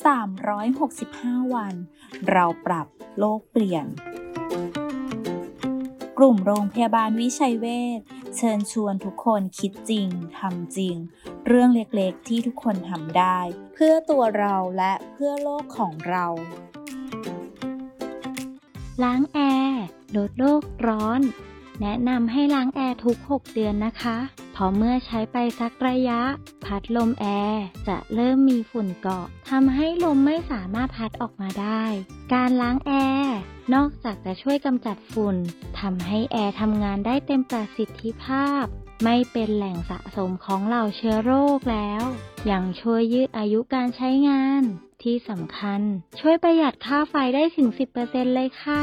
[0.00, 1.74] 365 วัน
[2.30, 2.86] เราปรับ
[3.18, 3.86] โลกเปลี่ยน
[6.18, 7.66] กลุ่มโรงพยาบาลวิชัยเว
[7.98, 8.00] ช
[8.36, 10.08] เชิญชวนทุกคนคิดจริง
[10.38, 10.96] ทำจริง
[11.46, 13.38] เรื่องเล็กๆที่ทุกคนทำได้
[13.74, 16.26] เพื่อตัวเราและเพื่อโลกของเรา
[19.02, 19.38] ล้างแอ
[19.68, 19.84] ร์
[20.16, 21.20] ลดโลกร้อน
[21.80, 24.18] แนะนำให้ล้างแอร์ทุก 6 เดือนนะคะ
[24.54, 26.20] พราะเมื่อใช้ไปสักระยะ
[26.64, 31.82] พัดลมแอร์จะเริ่มมีฝุ่นเกาะทำให้ลมไม่สามารถพัดออกมาได้
[32.32, 32.92] การล้างแอ
[33.22, 33.36] ร์
[33.74, 35.36] นอกจากจะช่วยกำจัดฝุ่น
[35.80, 38.64] ทำให้แอร์ทำงานได้เต็มประสิทธิภาพ
[39.04, 42.02] ไม่เป็นแหล่งสะสมของเหล่าเชื้อโรคแล้ว
[42.50, 44.62] ยังช่วยยืดอายุการใช้งาน
[45.02, 45.80] ที่สำคัญ
[46.20, 47.68] ช่วยประหยัดค่าไฟได้ถึง
[48.00, 48.82] 10%เลยค่ะ